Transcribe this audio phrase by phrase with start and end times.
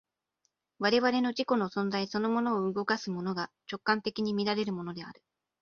[0.79, 5.21] 我々の自己の存在そのものを動かすものが、直観的に見られるものである。